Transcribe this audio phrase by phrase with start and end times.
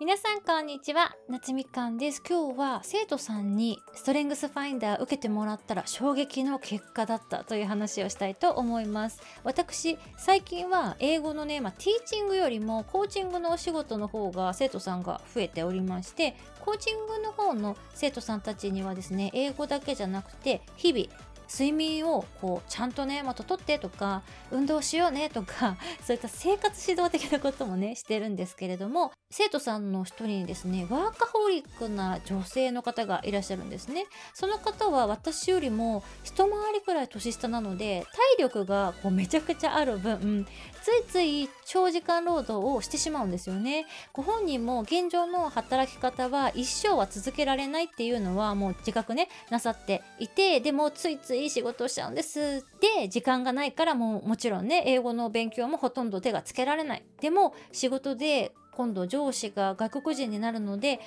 [0.00, 1.14] 皆さんこんにちは。
[1.28, 2.20] 夏みかんです。
[2.28, 9.22] 今日は生徒さんにストレングスファインダー受けてもらったら衝撃の結果だったという話をしたいと思います。
[9.44, 21.06] 私最近は英語のね、まあ、ティーチングよりもコーチングのお仕事の方が生徒さんが増えておりましてコーチングの方の生徒さんたちにはですね英語だけじゃなくて日々
[21.48, 34.06] 睡眠をこうちゃんとねまたとってとか運動しようねとか そういった生活指導的なこともねしてるんですけれども生徒さんの一人にですねワーカホリックな女性の方がいらっしゃるんですね。
[34.32, 38.06] その方は私よりも一回りくらい年下なので
[38.38, 40.46] 体力がこうめちゃくちゃある分
[40.82, 43.86] ついつい長時間労働をしてしまうんですよね。
[44.12, 52.64] ご本人も現状の働き方は一生は続けられないっていうのはもう自覚ねなさっていてでもついつい仕事をしちゃうんです。
[52.80, 57.04] で時間がないからもうもちろんね英語の勉強もほとんど手がつけられない。
[57.20, 61.00] でも仕事で今度上司が外国人になるので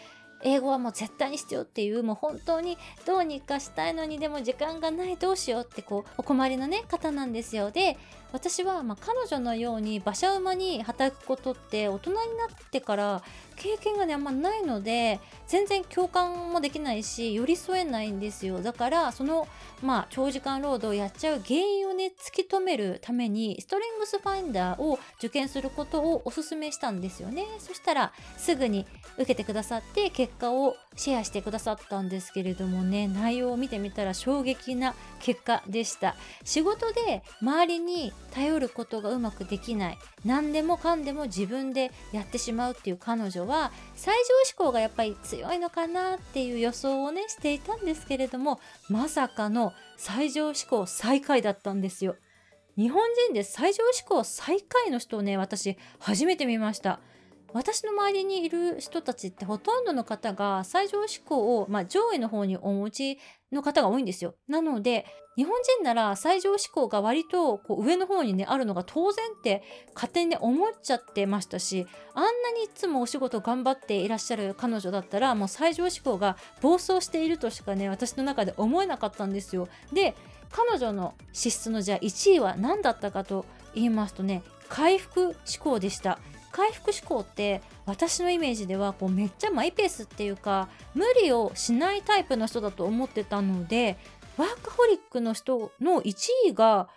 [0.44, 7.72] 英語はもう絶対に必要っていうもう本当にどうにかしたいのにでも時間がないどうしようってこうお困りのね方なんですよ。
[7.72, 7.98] で
[8.34, 13.24] 私はまあ彼女のように馬車馬に働くことって大人になってから
[13.56, 18.62] 経験がねあんまないので全然共感もできないし寄り添えないんですよ。
[18.62, 19.48] だからその
[19.82, 36.16] まあ長時間労働をやっちゃう原因をね突き止めるためにストレングスファインダーを受験することをおすすめしたんですよねそしたらすぐに受けてくださって結果をシェアしてくださったんですけれどもね内容を見てみたら衝撃な結果でした。
[36.44, 39.98] 仕事で周りに頼ることがうまくできない。
[40.24, 52.16] 何でもかんでも自分でやってしまうっていう彼女は最上志向がやっぱり強いのかなっていう予想をねしていたんですけれどもまさかの最上志向最下位だったんですよ。
[52.78, 57.00] 日本人で最上志向最下位の人をね私初めて見ました。
[57.54, 63.20] 私の周りにいる人たちってほとんどの方が最上志向を、まあ、上位の方にお持ち
[63.52, 64.36] の方が多いんですよ。
[64.48, 65.06] なので
[65.38, 69.62] 日本人なら最上志向が割とこう上の方にねあるのが当然って
[69.94, 71.86] 勝手にね思っちゃってましたし
[72.16, 79.70] あんなにいつもお仕事頑張っていらっしゃる彼女だったらもう最上志向が暴走しているとしかね私の中で思えなかったんですよ。
[79.94, 80.16] で
[80.50, 83.46] 彼女の資質のじゃあ1位は何だったかと
[83.76, 86.20] 言いますとね回復志向でした。
[86.58, 93.96] 回復志向って私のイメージではこうめっちゃマイペースっていうか無理をしないタイプの人だと思ってたので
[94.38, 96.16] ワーカホリックの人の1
[96.48, 96.90] 位が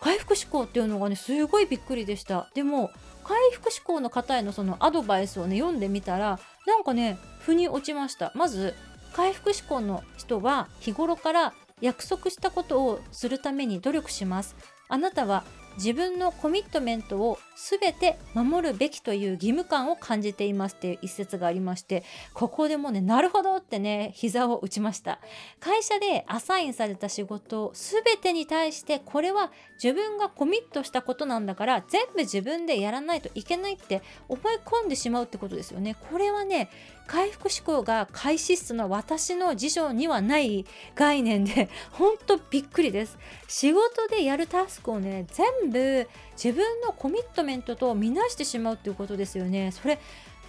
[0.00, 2.50] 回復志向っていうのがねすごいびっくりでした。
[2.54, 2.90] でも
[3.22, 8.32] 回復志向の方へのそのアドバイスをね読んでみたらなんかね腑に落ちました。
[8.34, 8.74] まず
[9.12, 11.52] 回復志向の人は日頃から
[11.82, 14.56] 約束したことをするために努力します。
[14.88, 15.44] あなたは
[15.76, 22.02] 自分のコミットメントを全て守るべきという義務感を感じていますっていう一節がありまして
[22.34, 25.18] ここでもねなるほどってね膝を打ちました。
[25.60, 35.96] 会社でアサインされた仕事全てに対してこれは自分がコミットしたことなんだから全部自分でやらないといけないって思い込んでしまうってことですよね。
[36.10, 36.70] これはね
[37.06, 43.18] 回復思考が開始質の私の辞書にはない概念でほんとびっくりです。
[43.48, 49.70] 仕事でやるタスクをね全部自分のコミットメントと見なしてしまうっていうことですよね。
[49.72, 49.98] それ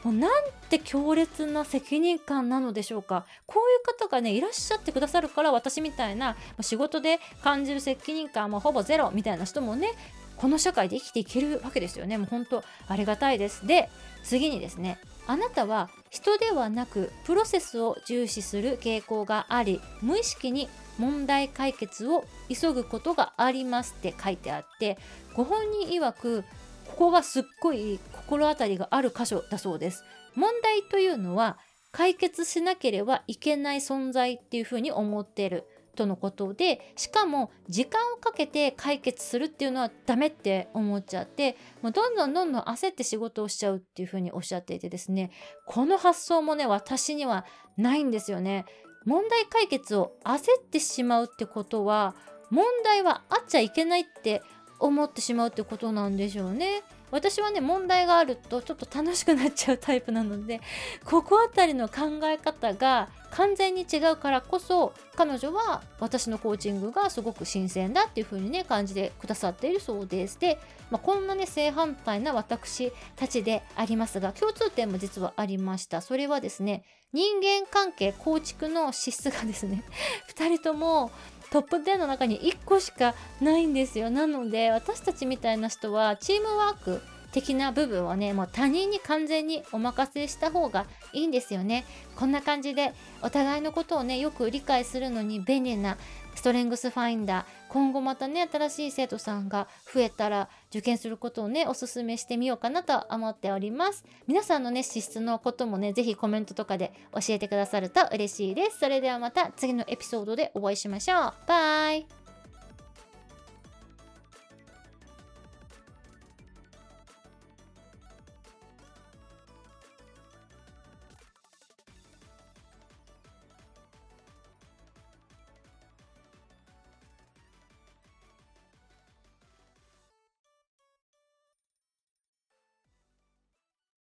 [0.03, 0.31] もうなん
[0.69, 3.25] て強烈な責任感なのでしょうか。
[3.45, 9.91] こういう方がねいらっしゃってくださるから私みたいな仕事で感じる責任感もほぼゼロみたいな人もね
[10.35, 12.17] この社会で生きていけるわけですよね。
[12.17, 13.65] もう本当ありがたいです。
[13.65, 13.89] で
[14.23, 24.97] 次にですねあなたは人ではなくプロセスを重視する傾向があり無意識に問題解決を急ぐことがありますって書いてあって
[25.35, 26.43] ご本人曰く
[26.87, 30.03] ここがすっごい心当たりがある箇所だそうです
[30.35, 31.57] 問題というのは
[31.91, 35.65] 解決しなければいけない存在っていうふうに思ってる
[35.95, 45.31] とのことでしかも時間をかけて解決するっていうのはダメって思っちゃってもうどんどんどんどん焦って仕事をしちゃうっていうふうにおっしゃっていてですね
[45.67, 47.45] この発想もね私には
[47.77, 48.65] ないんですよね。
[49.05, 52.15] 問題解決を焦ってしまうってことは
[52.49, 54.41] 問題はあっちゃいけないって
[54.79, 56.83] 思ってしまうってことなんでしょうね。
[57.13, 60.61] 私はね問題があるとちょっと楽しくなっちゃうタイプなので
[61.05, 70.39] ここあたりの考え方が完全に違うからこそ彼女は私のコーチングがすごく新鮮だっていう風にね感じてくださっているそうです。
[70.39, 76.01] で、まあ、こんなね正反対な私たちでありますが共通点も実はありました。
[76.01, 76.83] それはですね
[77.13, 79.83] 人間関係構築の資質がですね
[80.35, 81.11] 2人とも
[81.53, 84.09] トップ10の中に1個しかないんですよ。
[84.09, 86.99] なので私たちみたいな人はチームワーク
[87.33, 91.83] 的な部分をねもう他人に完全にお任せした方がいいんですよね。
[92.15, 95.97] こんな感じでお互いのことをねよく理解するのに便利な
[96.35, 104.05] ストレングスファインダー今後またね新しい生徒さんが増えたら受験することをねおすすめしてみようかなと思っております。
[104.27, 108.79] 皆さんのね資質のこともね是非コメントとかで教えてくださると嬉しいです。
[108.79, 111.33] それではまた次のエピソードでお会いしましょう。
[111.47, 112.22] バイ。